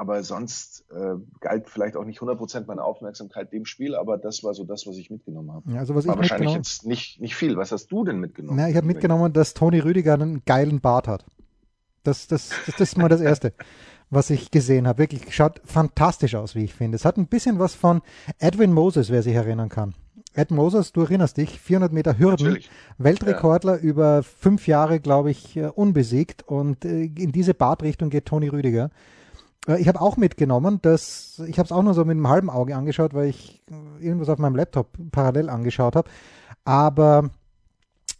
[0.00, 4.54] Aber sonst äh, galt vielleicht auch nicht 100% meine Aufmerksamkeit dem Spiel, aber das war
[4.54, 5.70] so das, was ich mitgenommen habe.
[5.70, 7.58] Ja, also was war ich wahrscheinlich jetzt nicht, nicht viel.
[7.58, 8.56] Was hast du denn mitgenommen?
[8.56, 11.26] Na, ich habe mitgenommen, dass Toni Rüdiger einen geilen Bart hat.
[12.02, 13.52] Das, das, das, das ist mal das Erste,
[14.08, 15.00] was ich gesehen habe.
[15.00, 16.96] Wirklich schaut fantastisch aus, wie ich finde.
[16.96, 18.00] Es hat ein bisschen was von
[18.38, 19.94] Edwin Moses, wer sich erinnern kann.
[20.32, 22.70] Ed Moses, du erinnerst dich, 400 Meter Hürden, Natürlich.
[22.96, 23.82] Weltrekordler ja.
[23.82, 26.42] über fünf Jahre, glaube ich, äh, unbesiegt.
[26.48, 28.90] Und äh, in diese Bartrichtung geht Toni Rüdiger.
[29.66, 32.50] Äh, ich habe auch mitgenommen, dass ich habe es auch nur so mit einem halben
[32.50, 36.10] Auge angeschaut, weil ich äh, irgendwas auf meinem Laptop parallel angeschaut habe.
[36.64, 37.30] Aber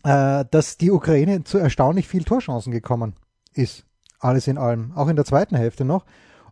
[0.04, 3.14] äh, dass die Ukraine zu erstaunlich viel Torchancen gekommen
[3.52, 3.84] ist,
[4.18, 6.04] alles in allem, auch in der zweiten Hälfte noch.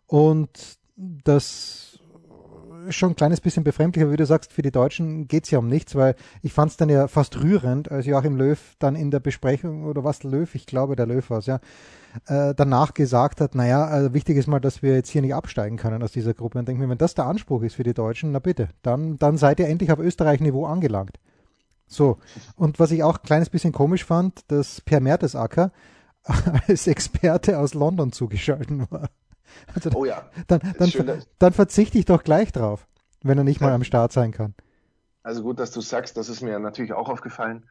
[0.05, 1.88] Und das ist
[2.89, 5.59] schon ein kleines bisschen befremdlich, aber wie du sagst, für die Deutschen geht es ja
[5.59, 9.11] um nichts, weil ich fand es dann ja fast rührend, als Joachim Löw dann in
[9.11, 11.59] der Besprechung, oder was Löw, ich glaube der Löw war es, ja,
[12.27, 15.77] äh, danach gesagt hat, naja, also wichtig ist mal, dass wir jetzt hier nicht absteigen
[15.77, 16.59] können aus dieser Gruppe.
[16.59, 19.37] Und denke mir, wenn das der Anspruch ist für die Deutschen, na bitte, dann, dann
[19.37, 21.19] seid ihr endlich auf Österreich-Niveau angelangt.
[21.87, 22.17] So,
[22.55, 25.71] und was ich auch ein kleines bisschen komisch fand, dass Per Mertesacker
[26.67, 29.09] als Experte aus London zugeschaltet war.
[29.73, 30.29] Also oh ja.
[30.47, 32.87] Dann, dann, schön, dann verzichte ich doch gleich drauf,
[33.23, 33.67] wenn er nicht ja.
[33.67, 34.53] mal am Start sein kann.
[35.23, 37.65] Also gut, dass du sagst, das ist mir natürlich auch aufgefallen.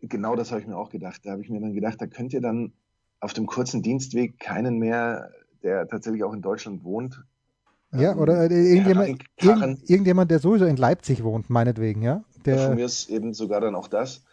[0.00, 1.22] Genau das habe ich mir auch gedacht.
[1.24, 2.72] Da habe ich mir dann gedacht, da könnt ihr dann
[3.20, 5.30] auf dem kurzen Dienstweg keinen mehr,
[5.62, 7.22] der tatsächlich auch in Deutschland wohnt.
[7.92, 12.24] Ja, ähm, oder äh, irgendjemand, irgend, irgendjemand, der sowieso in Leipzig wohnt, meinetwegen, ja.
[12.44, 14.24] Der, von mir ist eben sogar dann auch das,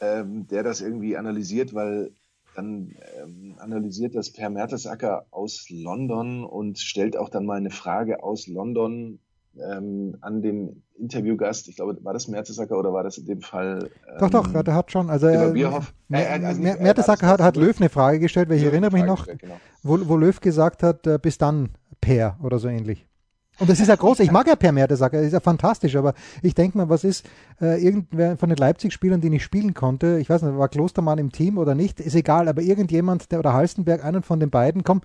[0.00, 2.12] ähm, der das irgendwie analysiert, weil
[2.58, 8.22] dann ähm, analysiert das Per Mertesacker aus London und stellt auch dann mal eine Frage
[8.22, 9.20] aus London
[9.56, 11.68] ähm, an den Interviewgast.
[11.68, 13.90] Ich glaube, war das Mertesacker oder war das in dem Fall?
[14.08, 15.08] Ähm, doch, doch, er hat schon.
[15.08, 15.94] Also, äh, Bierhoff.
[16.10, 19.60] Äh, also Mertesacker hat, hat Löw eine Frage gestellt, weil ich erinnere mich noch, genau.
[19.82, 23.06] wo, wo Löw gesagt hat, äh, bis dann, Per oder so ähnlich.
[23.58, 24.20] Und das ist ja groß.
[24.20, 27.26] Ich mag ja Per Mertesacker, ist ja fantastisch, aber ich denke mal, was ist
[27.60, 31.32] äh, irgendwer von den Leipzig-Spielern, die ich spielen konnte, ich weiß nicht, war Klostermann im
[31.32, 35.00] Team oder nicht, ist egal, aber irgendjemand, der oder Halstenberg, einen von den beiden, komm,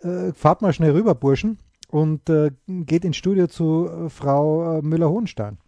[0.00, 4.82] äh, fahrt mal schnell rüber, Burschen, und äh, geht ins Studio zu äh, Frau äh,
[4.82, 5.58] Müller-Hohenstein.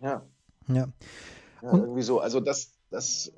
[0.00, 0.22] Ja.
[0.68, 0.88] Ja.
[1.62, 2.20] ja und, irgendwie so.
[2.20, 3.32] Also das, das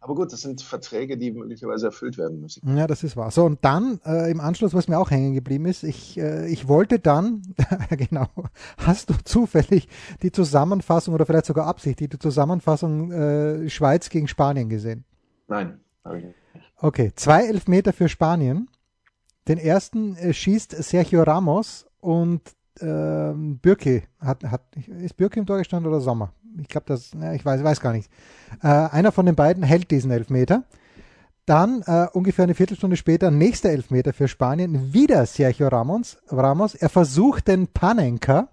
[0.00, 2.76] aber gut, das sind Verträge, die möglicherweise erfüllt werden müssen.
[2.76, 3.30] Ja, das ist wahr.
[3.30, 6.68] So, und dann äh, im Anschluss, was mir auch hängen geblieben ist, ich, äh, ich
[6.68, 7.42] wollte dann,
[7.90, 8.28] genau,
[8.76, 9.88] hast du zufällig
[10.22, 15.04] die Zusammenfassung oder vielleicht sogar absichtlich die Zusammenfassung äh, Schweiz gegen Spanien gesehen?
[15.48, 16.36] Nein, habe ich nicht.
[16.76, 18.68] Okay, zwei Elfmeter für Spanien.
[19.48, 22.42] Den ersten äh, schießt Sergio Ramos und
[22.80, 24.62] äh, Bürki hat, hat,
[25.02, 26.32] ist Bürki im Tor gestanden oder Sommer?
[26.60, 28.10] Ich glaube, das, ja, ich weiß, weiß gar nicht.
[28.62, 30.64] Äh, einer von den beiden hält diesen Elfmeter.
[31.46, 36.18] Dann äh, ungefähr eine Viertelstunde später nächster Elfmeter für Spanien, wieder Sergio Ramos.
[36.28, 36.74] Ramos.
[36.74, 38.48] Er versucht den Panenka,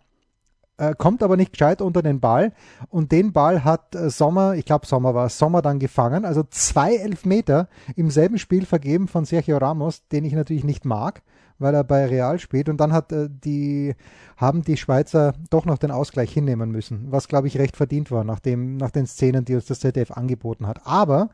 [0.77, 2.53] äh, kommt aber nicht gescheit unter den Ball
[2.89, 6.25] und den Ball hat äh, Sommer, ich glaube Sommer war Sommer dann gefangen.
[6.25, 11.21] Also zwei Elfmeter im selben Spiel vergeben von Sergio Ramos, den ich natürlich nicht mag
[11.59, 12.69] weil er bei Real spielt.
[12.69, 13.95] Und dann hat äh, die,
[14.37, 18.23] haben die Schweizer doch noch den Ausgleich hinnehmen müssen, was glaube ich recht verdient war
[18.23, 20.85] nach, dem, nach den Szenen, die uns das ZDF angeboten hat.
[20.85, 21.29] Aber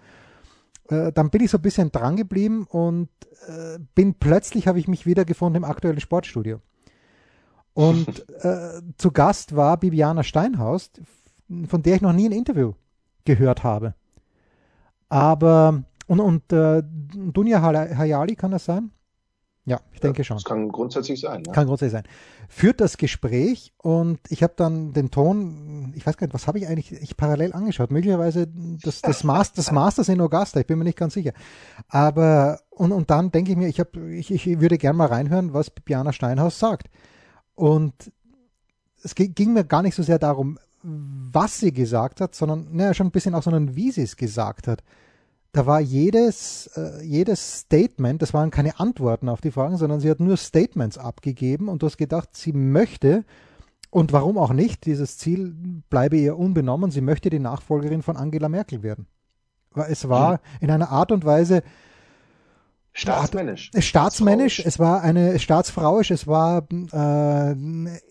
[0.89, 3.09] äh, dann bin ich so ein bisschen dran geblieben und
[3.47, 6.59] äh, bin plötzlich, habe ich mich wiedergefunden im aktuellen Sportstudio.
[7.73, 10.91] Und äh, zu Gast war Bibiana Steinhaus,
[11.67, 12.73] von der ich noch nie ein Interview
[13.25, 13.95] gehört habe.
[15.09, 18.91] Aber, und, und äh, Dunja Hayali kann das sein?
[19.65, 20.37] Ja, ich denke schon.
[20.37, 21.43] Das kann grundsätzlich sein.
[21.45, 21.53] Ja.
[21.53, 22.11] Kann grundsätzlich sein.
[22.49, 26.57] Führt das Gespräch und ich habe dann den Ton, ich weiß gar nicht, was habe
[26.57, 27.91] ich eigentlich ich parallel angeschaut?
[27.91, 28.47] Möglicherweise
[28.83, 31.33] das, das, Master, das Masters in Augusta, ich bin mir nicht ganz sicher.
[31.87, 35.53] Aber, und, und dann denke ich mir, ich, hab, ich, ich würde gerne mal reinhören,
[35.53, 36.89] was Bibiana Steinhaus sagt.
[37.53, 37.93] Und
[39.03, 43.07] es ging mir gar nicht so sehr darum, was sie gesagt hat, sondern naja, schon
[43.07, 44.83] ein bisschen auch, sondern wie sie es gesagt hat.
[45.51, 50.09] Da war jedes, äh, jedes Statement, das waren keine Antworten auf die Fragen, sondern sie
[50.09, 53.25] hat nur Statements abgegeben und du hast gedacht, sie möchte
[53.89, 55.53] und warum auch nicht, dieses Ziel
[55.89, 59.07] bleibe ihr unbenommen, sie möchte die Nachfolgerin von Angela Merkel werden.
[59.89, 60.37] Es war mhm.
[60.61, 61.63] in einer Art und Weise
[62.93, 63.71] Staatsmännisch.
[63.77, 67.51] Staatsmännisch, es war eine staatsfrauisch, es war äh,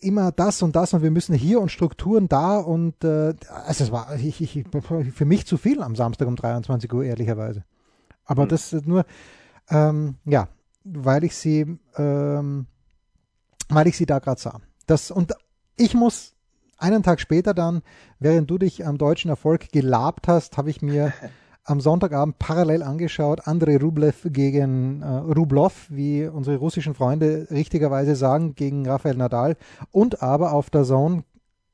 [0.00, 3.34] immer das und das und wir müssen hier und Strukturen da und äh,
[3.66, 4.64] also es war ich, ich,
[5.14, 7.64] für mich zu viel am Samstag um 23 Uhr, ehrlicherweise.
[8.24, 8.48] Aber mhm.
[8.48, 9.04] das nur,
[9.68, 10.48] ähm, ja,
[10.84, 12.66] weil ich sie, ähm,
[13.68, 14.60] weil ich sie da gerade sah.
[14.86, 15.34] Das, und
[15.76, 16.34] ich muss
[16.78, 17.82] einen Tag später dann,
[18.18, 21.12] während du dich am deutschen Erfolg gelabt hast, habe ich mir
[21.64, 23.46] am Sonntagabend parallel angeschaut.
[23.46, 29.56] Andrei Rublev gegen äh, Rublov, wie unsere russischen Freunde richtigerweise sagen, gegen Rafael Nadal
[29.90, 31.24] und aber auf der Zone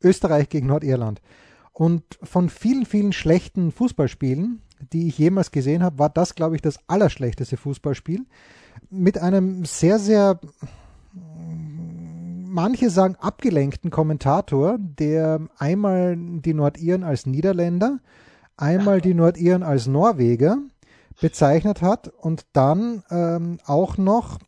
[0.02, 1.20] Österreich gegen Nordirland.
[1.72, 6.62] Und von vielen, vielen schlechten Fußballspielen, die ich jemals gesehen habe, war das, glaube ich,
[6.62, 8.24] das allerschlechteste Fußballspiel.
[8.90, 10.40] Mit einem sehr, sehr,
[11.12, 18.00] manche sagen abgelenkten Kommentator, der einmal die Nordiren als Niederländer,
[18.56, 20.58] einmal die Nordiren als Norweger
[21.20, 24.38] bezeichnet hat und dann ähm, auch noch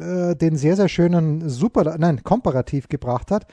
[0.00, 3.46] äh, den sehr, sehr schönen Super, nein, Komparativ gebracht hat.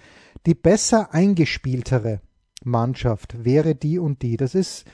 [0.46, 2.22] Die besser eingespieltere
[2.64, 4.38] Mannschaft wäre die und die.
[4.38, 4.86] Das ist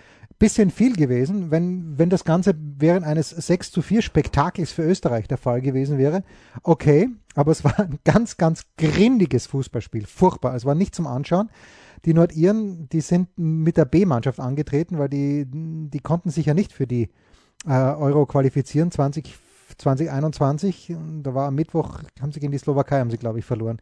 [0.42, 5.28] bisschen viel gewesen, wenn, wenn das Ganze während eines 6 zu 4 Spektakels für Österreich
[5.28, 6.24] der Fall gewesen wäre.
[6.64, 10.08] Okay, aber es war ein ganz, ganz grindiges Fußballspiel.
[10.08, 10.56] Furchtbar.
[10.56, 11.52] Es war nicht zum Anschauen.
[12.06, 16.74] Die Nordiren, die sind mit der B-Mannschaft angetreten, weil die, die konnten sich ja nicht
[16.74, 17.10] für die
[17.68, 19.36] äh, Euro qualifizieren 20,
[19.78, 20.96] 2021.
[21.22, 23.80] Da war am Mittwoch, haben sie gegen die Slowakei, haben sie, glaube ich, verloren.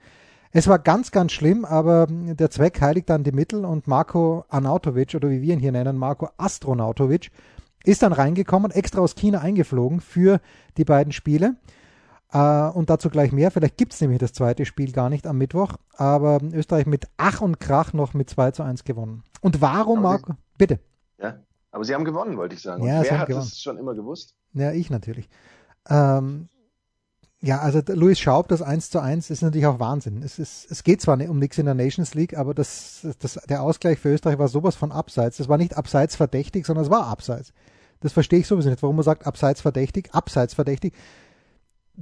[0.51, 5.13] Es war ganz, ganz schlimm, aber der Zweck heiligt dann die Mittel und Marco Anautovic,
[5.15, 7.29] oder wie wir ihn hier nennen, Marco Astronautovic,
[7.83, 10.41] ist dann reingekommen, extra aus China eingeflogen für
[10.77, 11.55] die beiden Spiele.
[12.31, 13.49] Uh, und dazu gleich mehr.
[13.49, 17.41] Vielleicht gibt es nämlich das zweite Spiel gar nicht am Mittwoch, aber Österreich mit Ach
[17.41, 19.23] und Krach noch mit 2 zu 1 gewonnen.
[19.41, 20.33] Und warum, Marco?
[20.55, 20.79] Bitte.
[21.17, 21.39] Ja,
[21.71, 22.85] aber sie haben gewonnen, wollte ich sagen.
[22.85, 23.47] Ja, wer hat gewonnen.
[23.49, 24.35] das schon immer gewusst?
[24.53, 25.27] Ja, ich natürlich.
[25.89, 26.49] Ähm,
[27.41, 30.21] ja, also Louis Schaub, das 1 zu 1 ist natürlich auch Wahnsinn.
[30.21, 33.39] Es, ist, es geht zwar nicht um nichts in der Nations League, aber das, das,
[33.49, 35.37] der Ausgleich für Österreich war sowas von abseits.
[35.37, 37.53] Das war nicht abseits verdächtig, sondern es war abseits.
[38.01, 40.93] Das verstehe ich sowieso nicht, warum man sagt abseits verdächtig, abseits verdächtig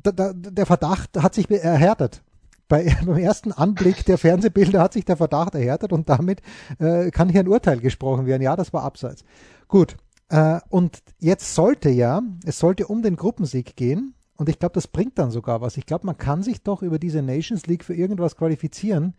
[0.03, 2.23] da, da, der Verdacht hat sich erhärtet.
[2.67, 6.41] Bei, beim ersten Anblick der Fernsehbilder hat sich der Verdacht erhärtet und damit
[6.79, 8.41] äh, kann hier ein Urteil gesprochen werden.
[8.41, 9.23] Ja, das war abseits.
[9.67, 9.97] Gut.
[10.29, 14.13] Äh, und jetzt sollte ja, es sollte um den Gruppensieg gehen.
[14.35, 15.77] Und ich glaube, das bringt dann sogar was.
[15.77, 19.15] Ich glaube, man kann sich doch über diese Nations League für irgendwas qualifizieren.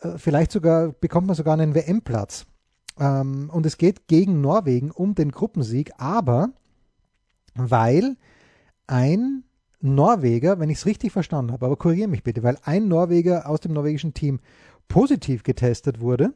[0.00, 2.46] Äh, vielleicht sogar bekommt man sogar einen WM-Platz.
[2.98, 6.50] Ähm, und es geht gegen Norwegen um den Gruppensieg, aber
[7.54, 8.16] weil
[8.86, 9.44] ein
[9.82, 13.60] Norweger, wenn ich es richtig verstanden habe, aber korrigiere mich bitte, weil ein Norweger aus
[13.60, 14.40] dem norwegischen Team
[14.88, 16.34] positiv getestet wurde,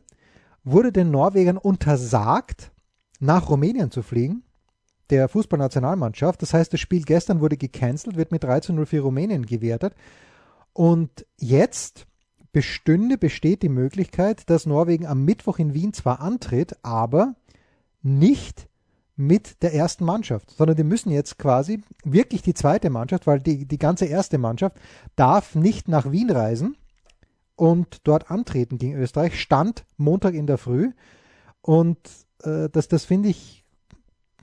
[0.64, 2.72] wurde den Norwegern untersagt,
[3.20, 4.42] nach Rumänien zu fliegen,
[5.10, 6.42] der Fußballnationalmannschaft.
[6.42, 9.94] Das heißt, das Spiel gestern wurde gecancelt, wird mit 3 zu 0 für Rumänien gewertet.
[10.72, 12.06] Und jetzt
[12.52, 17.34] bestünde, besteht die Möglichkeit, dass Norwegen am Mittwoch in Wien zwar antritt, aber
[18.02, 18.68] nicht
[19.16, 23.66] mit der ersten Mannschaft, sondern die müssen jetzt quasi wirklich die zweite Mannschaft, weil die,
[23.66, 24.76] die ganze erste Mannschaft
[25.16, 26.76] darf nicht nach Wien reisen
[27.56, 29.40] und dort antreten gegen Österreich.
[29.40, 30.92] Stand Montag in der Früh.
[31.62, 31.98] Und
[32.42, 33.64] äh, das, das finde ich,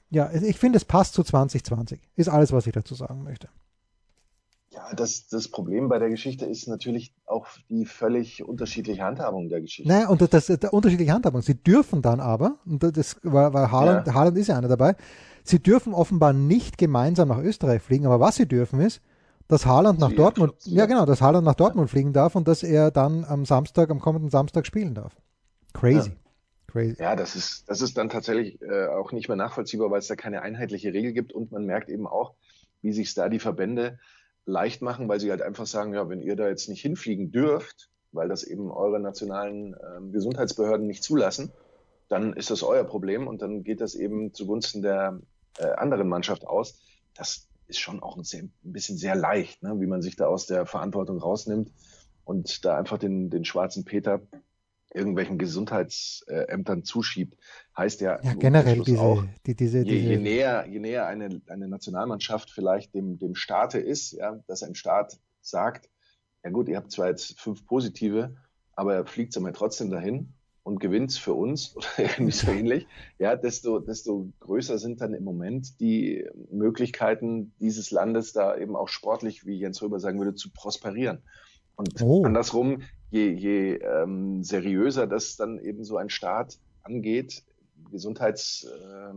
[0.10, 2.02] ja, ich finde, es passt zu 2020.
[2.16, 3.50] Ist alles, was ich dazu sagen möchte.
[4.74, 9.62] Ja, das, das Problem bei der Geschichte ist natürlich auch die völlig unterschiedliche Handhabung der
[9.62, 9.92] Geschichte.
[9.92, 11.42] Naja, und das, das unterschiedliche Handhabung.
[11.42, 14.14] Sie dürfen dann aber, und das war, weil Haaland, ja.
[14.16, 14.96] Haaland ist ja einer dabei,
[15.44, 19.02] sie dürfen offenbar nicht gemeinsam nach Österreich fliegen, aber was sie dürfen ist,
[19.48, 21.92] dass Haaland nach Dortmund, ja genau, dass Haaland nach Dortmund ja.
[21.92, 25.16] fliegen darf und dass er dann am Samstag, am kommenden Samstag spielen darf.
[25.74, 26.10] Crazy.
[26.10, 26.16] Ja.
[26.68, 26.96] Crazy.
[27.00, 30.16] Ja, das ist, das ist dann tatsächlich äh, auch nicht mehr nachvollziehbar, weil es da
[30.16, 32.34] keine einheitliche Regel gibt und man merkt eben auch,
[32.82, 34.00] wie sich da die Verbände
[34.46, 37.90] leicht machen, weil sie halt einfach sagen, ja, wenn ihr da jetzt nicht hinfliegen dürft,
[38.12, 41.52] weil das eben eure nationalen äh, Gesundheitsbehörden nicht zulassen,
[42.10, 45.20] dann ist das euer Problem und dann geht das eben zugunsten der
[45.58, 46.82] äh, anderen Mannschaft aus.
[47.16, 50.28] Das ist schon auch ein, sehr, ein bisschen sehr leicht, ne, wie man sich da
[50.28, 51.72] aus der Verantwortung rausnimmt
[52.26, 54.22] und da einfach den, den schwarzen Peter
[54.94, 57.38] irgendwelchen Gesundheitsämtern zuschiebt,
[57.78, 61.68] heißt ja, ja generell diese, auch, die, diese, je, je näher, je näher eine, eine
[61.68, 65.90] Nationalmannschaft vielleicht dem, dem Staate ist, ja, dass ein Staat sagt,
[66.44, 68.36] ja gut, ihr habt zwar jetzt fünf positive,
[68.74, 72.88] aber fliegt ihr mal trotzdem dahin, und gewinnt für uns oder irgendwie so ähnlich,
[73.20, 78.88] ja, desto, desto größer sind dann im Moment die Möglichkeiten dieses Landes da eben auch
[78.88, 81.22] sportlich, wie Jens Röber sagen würde, zu prosperieren.
[81.76, 82.24] Und oh.
[82.24, 87.44] andersrum, je, je ähm, seriöser das dann eben so ein Staat angeht,
[87.92, 89.12] Gesundheitsämter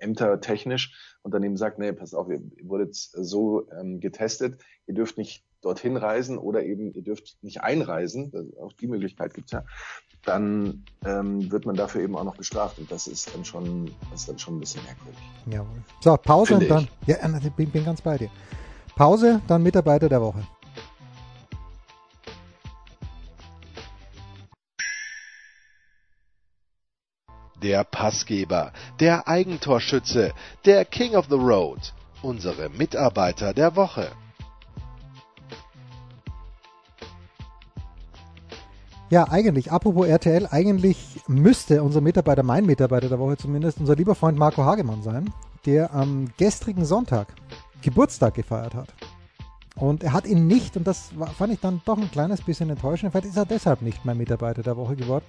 [0.00, 4.60] ähm, technisch und dann eben sagt, nee, pass auf, ihr, ihr wurdet so ähm, getestet,
[4.86, 9.52] ihr dürft nicht dorthin reisen oder eben ihr dürft nicht einreisen, auch die Möglichkeit gibt's
[9.52, 9.64] ja,
[10.24, 14.20] dann ähm, wird man dafür eben auch noch bestraft und das ist dann schon, das
[14.20, 15.20] ist dann schon ein bisschen merkwürdig.
[15.46, 15.82] Jawohl.
[16.00, 17.08] So, Pause Finde und dann, ich.
[17.08, 18.30] ja, ich bin, bin ganz bei dir.
[18.96, 20.42] Pause, dann Mitarbeiter der Woche.
[27.62, 30.32] Der Passgeber, der Eigentorschütze,
[30.64, 34.10] der King of the Road, unsere Mitarbeiter der Woche.
[39.10, 44.14] Ja, eigentlich, apropos RTL, eigentlich müsste unser Mitarbeiter, mein Mitarbeiter der Woche zumindest, unser lieber
[44.14, 45.32] Freund Marco Hagemann sein,
[45.66, 47.28] der am gestrigen Sonntag
[47.82, 48.88] Geburtstag gefeiert hat.
[49.76, 53.12] Und er hat ihn nicht, und das fand ich dann doch ein kleines bisschen enttäuschend,
[53.12, 55.24] vielleicht ist er deshalb nicht mein Mitarbeiter der Woche geworden.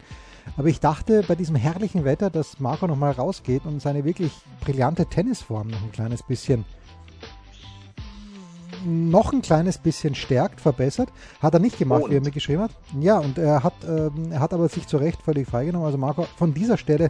[0.57, 5.05] Aber ich dachte, bei diesem herrlichen Wetter, dass Marco nochmal rausgeht und seine wirklich brillante
[5.05, 6.65] Tennisform noch ein kleines bisschen
[8.85, 11.07] noch ein kleines bisschen stärkt, verbessert.
[11.41, 12.11] Hat er nicht gemacht, und?
[12.11, 12.71] wie er mir geschrieben hat.
[12.99, 15.85] Ja, und er hat, äh, er hat aber sich zu Recht völlig freigenommen.
[15.85, 17.09] Also Marco, von dieser Stelle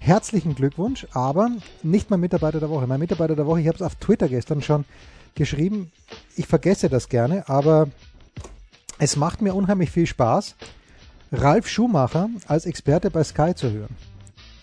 [0.00, 1.50] herzlichen Glückwunsch, aber
[1.84, 2.88] nicht mein Mitarbeiter der Woche.
[2.88, 4.84] Mein Mitarbeiter der Woche, ich habe es auf Twitter gestern schon
[5.34, 5.90] geschrieben,
[6.36, 7.88] ich vergesse das gerne, aber
[8.98, 10.56] es macht mir unheimlich viel Spaß,
[11.32, 13.96] Ralf Schumacher als Experte bei Sky zu hören.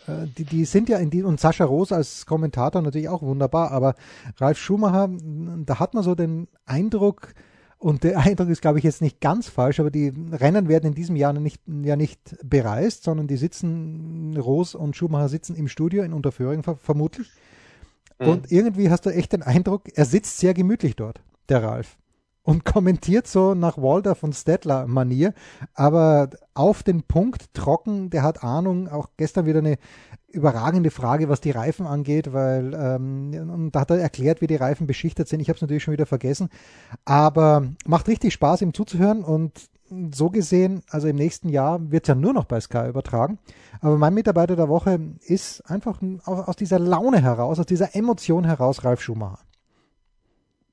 [0.07, 3.71] Äh, die, die sind ja in die, und Sascha Roos als Kommentator natürlich auch wunderbar,
[3.71, 3.95] aber
[4.37, 5.09] Ralf Schumacher,
[5.65, 7.33] da hat man so den Eindruck,
[7.79, 10.93] und der Eindruck ist, glaube ich, jetzt nicht ganz falsch, aber die Rennen werden in
[10.93, 16.03] diesem Jahr nicht, ja nicht bereist, sondern die sitzen, Roos und Schumacher sitzen im Studio
[16.03, 17.29] in Unterföhring vermutlich.
[18.19, 18.27] Mhm.
[18.27, 21.97] Und irgendwie hast du echt den Eindruck, er sitzt sehr gemütlich dort, der Ralf
[22.43, 25.33] und kommentiert so nach Walter von Stettler Manier,
[25.73, 29.77] aber auf den Punkt trocken, der hat Ahnung, auch gestern wieder eine
[30.27, 34.55] überragende Frage, was die Reifen angeht, weil ähm, und da hat er erklärt, wie die
[34.55, 35.39] Reifen beschichtet sind.
[35.39, 36.49] Ich habe es natürlich schon wieder vergessen,
[37.05, 39.69] aber macht richtig Spaß, ihm zuzuhören und
[40.13, 43.39] so gesehen, also im nächsten Jahr wird es ja nur noch bei Sky übertragen.
[43.81, 48.83] Aber mein Mitarbeiter der Woche ist einfach aus dieser Laune heraus, aus dieser Emotion heraus
[48.83, 49.39] Ralf Schumacher.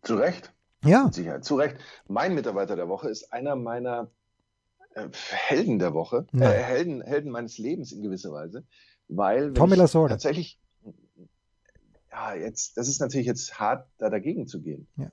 [0.03, 0.53] Zu Recht.
[0.85, 1.05] Ja.
[1.05, 1.45] Mit Sicherheit.
[1.45, 1.77] Zu Recht.
[2.09, 4.09] Mein Mitarbeiter der Woche ist einer meiner
[4.95, 8.65] äh, Helden der Woche, äh, Helden, Helden meines Lebens in gewisser Weise,
[9.09, 10.15] weil Tommy Lasorda.
[10.15, 10.59] tatsächlich,
[12.11, 14.87] ja, jetzt, das ist natürlich jetzt hart, da dagegen zu gehen.
[14.97, 15.11] Ja.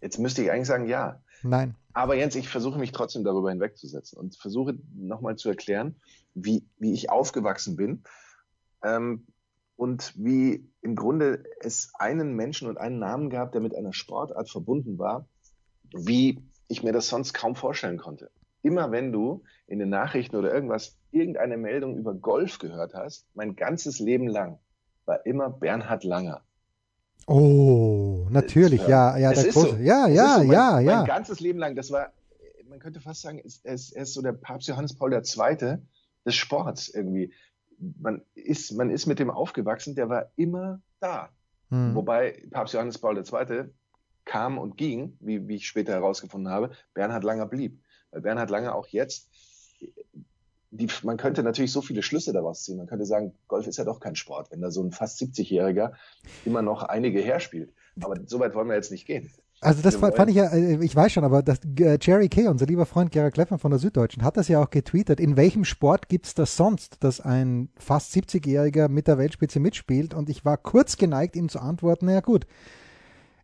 [0.00, 1.20] Jetzt müsste ich eigentlich sagen, ja.
[1.42, 1.74] Nein.
[1.92, 5.96] Aber Jens, ich versuche mich trotzdem darüber hinwegzusetzen und versuche nochmal zu erklären,
[6.34, 8.02] wie, wie ich aufgewachsen bin.
[8.82, 9.26] Ähm,
[9.76, 14.50] und wie im Grunde es einen Menschen und einen Namen gab, der mit einer Sportart
[14.50, 15.26] verbunden war,
[15.90, 18.30] wie ich mir das sonst kaum vorstellen konnte.
[18.60, 23.56] Immer wenn du in den Nachrichten oder irgendwas irgendeine Meldung über Golf gehört hast, mein
[23.56, 24.58] ganzes Leben lang,
[25.06, 26.42] war immer Bernhard Langer.
[27.26, 29.76] Oh, natürlich, ja, ja, der große, so.
[29.76, 30.44] ja, ja, so.
[30.44, 30.96] mein, ja, ja.
[30.98, 32.12] Mein ganzes Leben lang, das war,
[32.68, 35.78] man könnte fast sagen, er ist, ist so der Papst Johannes Paul II.
[36.24, 37.32] des Sports irgendwie
[37.80, 41.30] man ist, man ist mit dem aufgewachsen, der war immer da.
[41.70, 41.94] Hm.
[41.94, 43.64] Wobei Papst Johannes Paul II.
[44.24, 47.82] kam und ging, wie, wie ich später herausgefunden habe, Bernhard Langer blieb.
[48.10, 49.30] Weil Bernhard Langer auch jetzt,
[50.70, 52.76] die, man könnte natürlich so viele Schlüsse daraus ziehen.
[52.76, 55.92] Man könnte sagen, Golf ist ja doch kein Sport, wenn da so ein fast 70-Jähriger
[56.44, 57.72] immer noch einige herspielt.
[58.00, 59.30] Aber so weit wollen wir jetzt nicht gehen.
[59.62, 62.64] Also das fand ich ja, äh, ich weiß schon, aber das, äh, Jerry Kay, unser
[62.64, 65.20] lieber Freund Gerhard Kleffmann von der Süddeutschen, hat das ja auch getweetet.
[65.20, 70.14] In welchem Sport gibt's das sonst, dass ein fast 70-Jähriger mit der Weltspitze mitspielt?
[70.14, 72.46] Und ich war kurz geneigt, ihm zu antworten, naja gut,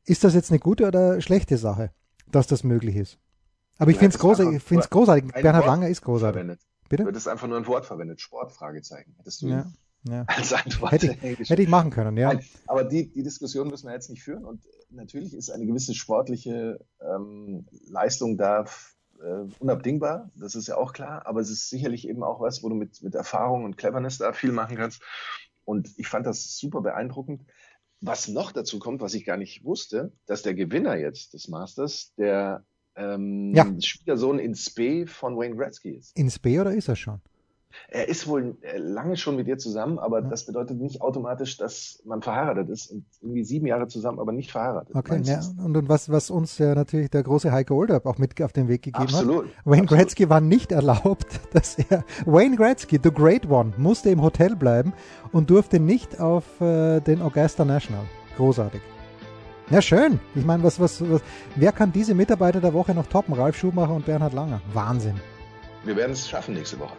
[0.05, 1.91] ist das jetzt eine gute oder schlechte Sache,
[2.31, 3.19] dass das möglich ist?
[3.79, 5.33] Aber ich finde es großartig, ich find's großartig.
[5.33, 6.41] Bernhard Langer ist großartig.
[6.41, 6.61] Verwendet.
[6.89, 7.05] Bitte?
[7.05, 9.15] Wird es einfach nur ein Wort verwendet, Sportfragezeichen.
[9.19, 9.67] Hättest du ja
[10.09, 10.25] ja.
[10.27, 10.93] als Antwort.
[10.93, 12.33] Hätte ich, hätte ich machen können, ja.
[12.33, 15.95] Nein, aber die, die Diskussion müssen wir jetzt nicht führen und natürlich ist eine gewisse
[15.95, 18.65] sportliche ähm, Leistung da
[19.21, 22.69] äh, unabdingbar, das ist ja auch klar, aber es ist sicherlich eben auch was, wo
[22.69, 25.03] du mit, mit Erfahrung und Cleverness da viel machen kannst.
[25.65, 27.43] Und ich fand das super beeindruckend.
[28.01, 32.13] Was noch dazu kommt, was ich gar nicht wusste, dass der Gewinner jetzt des Masters
[32.19, 32.65] der
[32.97, 33.67] ähm, ja.
[33.81, 36.17] Schwiegersohn in Spee von Wayne Gretzky ist.
[36.17, 37.21] In Spee oder ist er schon?
[37.89, 40.29] Er ist wohl äh, lange schon mit ihr zusammen, aber ja.
[40.29, 44.51] das bedeutet nicht automatisch, dass man verheiratet ist und irgendwie sieben Jahre zusammen, aber nicht
[44.51, 44.95] verheiratet.
[44.95, 45.41] Okay, ja.
[45.63, 48.69] Und, und was, was uns ja natürlich der große Heiko Olderb auch mit auf den
[48.69, 49.45] Weg gegeben Absolut.
[49.45, 49.53] hat.
[49.65, 49.89] Wayne Absolut.
[49.89, 54.93] Gretzky war nicht erlaubt, dass er, Wayne Gretzky, the great one, musste im Hotel bleiben
[55.33, 58.05] und durfte nicht auf äh, den Augusta National.
[58.37, 58.81] Großartig.
[59.69, 60.21] Ja, schön.
[60.37, 61.23] Ich meine, was, was, was,
[61.57, 63.35] wer kann diese Mitarbeiter der Woche noch toppen?
[63.35, 64.61] Ralf Schumacher und Bernhard Langer.
[64.73, 65.21] Wahnsinn.
[65.85, 66.97] Wir werden es schaffen nächste Woche.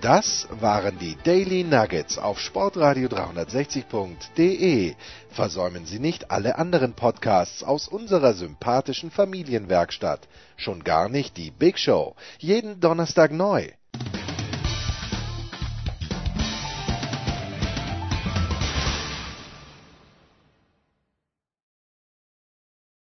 [0.00, 4.94] Das waren die Daily Nuggets auf Sportradio 360.de.
[5.28, 10.28] Versäumen Sie nicht alle anderen Podcasts aus unserer sympathischen Familienwerkstatt.
[10.56, 12.14] Schon gar nicht die Big Show.
[12.38, 13.68] Jeden Donnerstag neu.